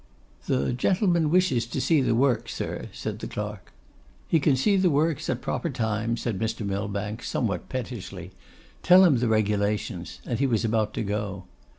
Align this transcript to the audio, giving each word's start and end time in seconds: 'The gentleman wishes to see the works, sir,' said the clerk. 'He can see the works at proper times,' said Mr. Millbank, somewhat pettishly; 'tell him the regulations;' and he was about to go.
'The 0.47 0.73
gentleman 0.73 1.29
wishes 1.29 1.67
to 1.67 1.79
see 1.79 2.01
the 2.01 2.15
works, 2.15 2.55
sir,' 2.55 2.87
said 2.91 3.19
the 3.19 3.27
clerk. 3.27 3.71
'He 4.27 4.39
can 4.39 4.55
see 4.55 4.75
the 4.75 4.89
works 4.89 5.29
at 5.29 5.41
proper 5.41 5.69
times,' 5.69 6.21
said 6.21 6.39
Mr. 6.39 6.65
Millbank, 6.65 7.21
somewhat 7.21 7.69
pettishly; 7.69 8.31
'tell 8.81 9.03
him 9.05 9.17
the 9.17 9.27
regulations;' 9.27 10.19
and 10.25 10.39
he 10.39 10.47
was 10.47 10.65
about 10.65 10.95
to 10.95 11.03
go. 11.03 11.43